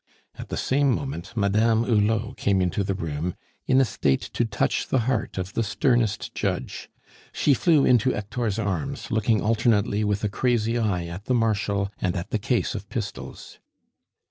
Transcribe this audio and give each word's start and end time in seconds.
At 0.33 0.49
the 0.49 0.57
same 0.57 0.89
moment 0.95 1.37
Madame 1.37 1.83
Hulot 1.83 2.35
came 2.35 2.59
into 2.59 2.83
the 2.83 2.95
room 2.95 3.35
in 3.67 3.79
a 3.79 3.85
state 3.85 4.21
to 4.33 4.45
touch 4.45 4.87
the 4.87 5.01
heart 5.01 5.37
of 5.37 5.53
the 5.53 5.61
sternest 5.61 6.33
judge. 6.33 6.89
She 7.31 7.53
flew 7.53 7.85
into 7.85 8.09
Hector's 8.11 8.57
arms, 8.57 9.11
looking 9.11 9.41
alternately 9.41 10.03
with 10.03 10.23
a 10.23 10.27
crazy 10.27 10.75
eye 10.79 11.05
at 11.05 11.25
the 11.25 11.35
Marshal 11.35 11.91
and 11.99 12.15
at 12.15 12.31
the 12.31 12.39
case 12.39 12.73
of 12.73 12.89
pistols. 12.89 13.59